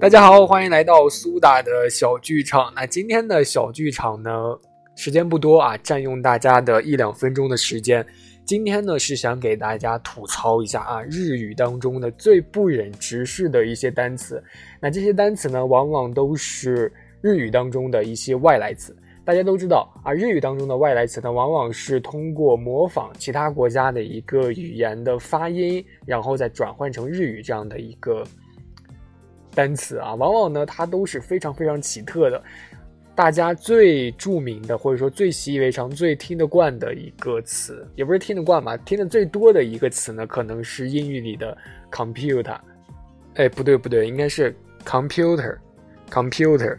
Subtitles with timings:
[0.00, 2.72] 大家好，欢迎来到苏打的小剧场。
[2.74, 4.30] 那今天的小剧场呢，
[4.94, 8.04] 时间不多啊，占用大家的一两分钟的时间。
[8.44, 14.42] 今天呢，是想给大家吐槽一下啊，日语当中的最不忍直视的一些单词。
[14.80, 18.96] 那这些单词呢，往往都是日语当中的一些外来词。
[19.24, 28.24] 大家都知道啊，日语当中的外来词呢，往往是通过模仿其他国家的一个语言的发音，然后再转换成日语这样的一个
[29.54, 30.14] 单词啊。
[30.14, 32.42] 往往呢，它都是非常非常奇特的。
[33.14, 41.56] 大家最著名的，或者说最习以为常、最听得惯的一个词，也不是听得惯吧，听得最多的一个词呢，可能是英语里的
[41.90, 42.58] computer。
[43.34, 46.78] 哎，不对不对，应该是 computer，computer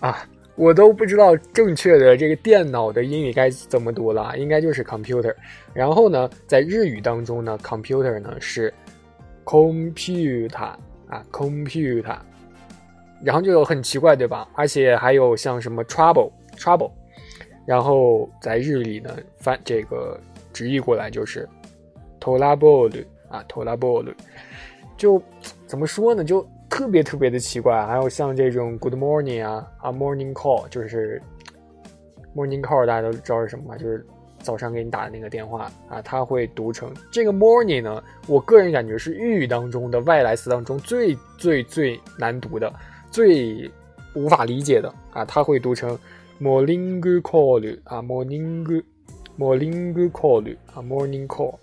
[0.00, 0.28] 啊。
[0.58, 5.32] 我都不知道正确的这个电脑的英语该怎么读了，应该就是 computer。
[5.72, 8.74] 然后呢，在日语当中呢，computer 呢是
[9.44, 10.74] computer
[11.06, 12.18] 啊，computer。
[13.22, 14.48] 然后就很奇怪，对吧？
[14.54, 16.90] 而且还有像什么 trouble，trouble。
[17.64, 20.18] 然后在日语呢，翻这个
[20.52, 21.48] 直译过来就是
[22.18, 22.96] t o l a b o l
[23.28, 24.12] 啊 t o l a b o l。
[24.96, 25.22] 就
[25.68, 26.24] 怎么说呢？
[26.24, 26.44] 就。
[26.78, 31.20] 特别特别的奇怪，还有像这种 Good morning 啊啊 Morning call 就是
[32.36, 33.76] Morning call，大家都知道是什么吗？
[33.76, 34.06] 就是
[34.38, 38.00] 早上给你打的那个电话啊，它会读成这个 Morning 呢。
[38.28, 42.72] 我个人感觉是日语当中的外来词当中最最最难读的，
[43.10, 43.68] 最
[44.14, 45.98] 无法理解的啊，它会读成
[46.40, 48.84] Morning call 啊 Morning
[49.36, 51.56] Morning call 啊 Morning call。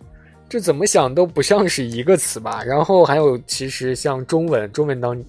[0.55, 2.63] 这怎么想都不像是一个词吧？
[2.63, 5.21] 然后还有，其实像中文，中文当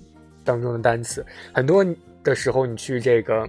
[0.45, 1.85] 当中的单词，很多
[2.23, 3.45] 的时候你去这个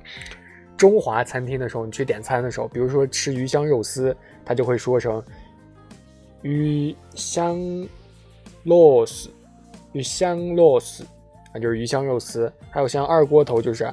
[0.75, 5.23] 中华餐厅的时候，你去点餐的时候，比如说吃鱼香肉丝，他就会说成
[6.42, 7.59] 鱼香
[8.64, 9.30] 肉丝，
[9.91, 11.06] 鱼香肉丝
[11.53, 12.52] 啊，就是鱼香肉丝。
[12.72, 13.88] 还有像二锅头，就是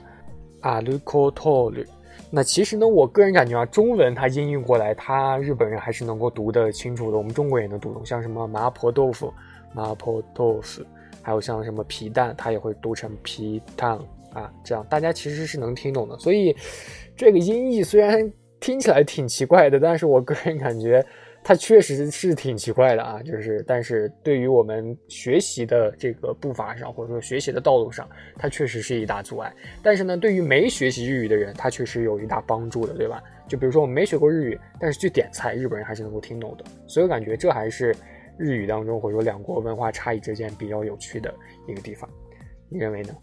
[0.63, 1.85] 阿鲁科托鲁。
[2.31, 7.17] 那其实呢，我个人感觉啊，中文它音译过来，它日本人还是能够读得清楚的。
[7.17, 9.33] 我们中国也能读懂，像什么麻婆豆腐、
[9.73, 10.83] 麻婆豆腐，
[11.23, 13.99] 还有像什么皮蛋，它也会读成皮蛋
[14.33, 16.19] 啊，这样大家其实是能听懂的。
[16.19, 16.57] 所以，
[17.17, 21.05] 这个音译虽然听起来挺奇怪的，但是我个人感觉。
[21.47, 29.55] 它确实是挺奇怪的啊，就是，但是对于我们学习的这个步伐上，或者说学习的道路上，它确实是一大阻碍。
[29.83, 33.23] 但是呢，对于没学习日语的人，它确实有一大帮助的，对吧？
[33.47, 36.65] 就比如说我们没学过日语，但是去点菜，日本人还是能够听懂的。
[36.87, 37.95] 所以我感觉这还是
[38.39, 41.33] 日语当中或者说两国文化差异之间比较有趣的
[41.69, 42.09] 一个地方。
[42.71, 43.15] 你认为呢？